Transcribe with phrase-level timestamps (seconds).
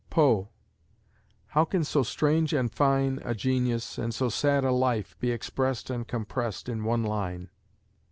[0.09, 0.15] B.
[0.15, 0.47] POE
[1.49, 5.91] How can so strange and fine a genius and so sad a life be expressed
[5.91, 7.51] and compressed in one line?